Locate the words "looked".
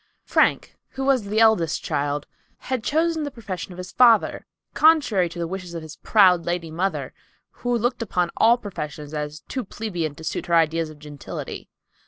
7.77-8.01